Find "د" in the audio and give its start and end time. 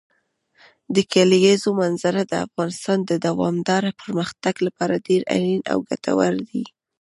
0.95-0.97, 2.27-2.33, 3.05-3.11